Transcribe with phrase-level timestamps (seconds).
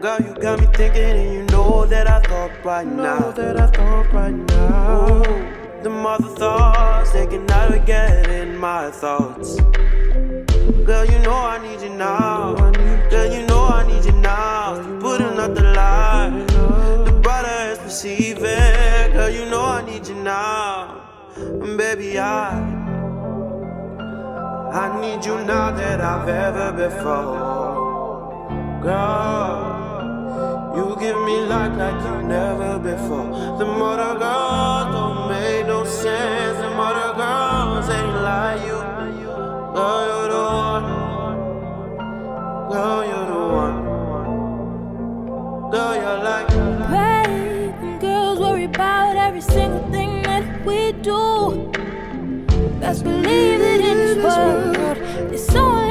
[0.00, 3.18] Girl, you got me thinking, and you know that I thought right now.
[3.18, 5.22] Know that I thought right now.
[5.82, 9.56] The mother thoughts they cannot get in my thoughts.
[10.86, 12.54] Girl, you know I need you now.
[13.10, 14.76] Girl, you know I need you now.
[15.00, 16.30] Put putting up the lie.
[17.04, 19.10] The brother is perceiving.
[19.14, 21.10] Girl, you know I need you now.
[21.36, 22.54] And baby, I.
[24.72, 27.58] I need you now that I've ever before.
[28.80, 29.87] Girl.
[30.78, 33.30] You give me life like you never before.
[33.58, 36.58] The mother girls don't make no sense.
[36.58, 38.78] The mother girls ain't like you.
[39.74, 40.86] Girl, you're the one.
[42.70, 43.76] Girl, you're the one.
[45.72, 46.48] Girl, you're like.
[46.94, 51.72] Raven girls worry about every single thing that we do.
[52.78, 54.96] Best believe that in this world,
[55.28, 55.87] there's someone.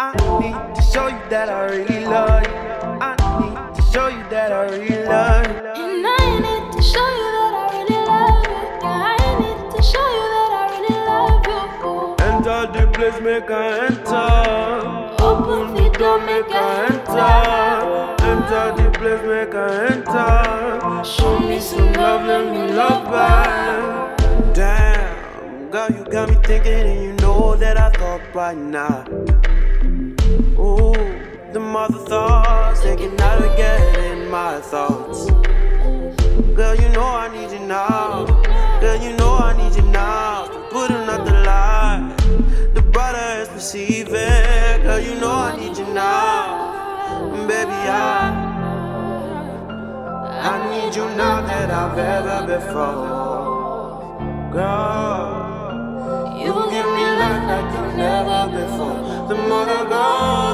[0.00, 2.54] I need to show you that I really love you.
[3.02, 5.74] I need to show you that I really love you.
[5.74, 8.62] And I need to show you that I really love you.
[8.78, 12.14] Yeah, I need to show you that I really love you.
[12.30, 14.30] Enter the place, make her enter.
[15.20, 17.34] Open the door, make her enter.
[18.22, 21.02] Enter the place, make her enter.
[21.04, 24.16] Show me some love, let me love back.
[24.54, 29.04] Damn, girl, you got me thinking, and you know that I thought by now
[31.58, 35.30] them other thoughts They cannot get in my thoughts.
[36.58, 38.26] Girl, you know I need you now.
[38.80, 40.46] Girl, you know I need you now.
[40.46, 42.16] To put another light,
[42.74, 44.82] The brighter is perceiving.
[44.86, 46.44] Girl, you know I need you now.
[47.48, 48.46] Baby, I
[50.50, 53.06] I need you now that I've ever before.
[54.52, 55.48] Girl
[56.42, 58.98] You give me life like you never before.
[59.28, 60.47] The more I go